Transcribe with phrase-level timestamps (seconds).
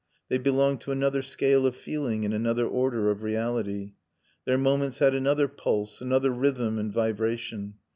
[0.29, 3.93] They belonged to another scale of feeling and another order of reality.
[4.45, 7.75] Their moments had another pulse, another rhythm and vibration.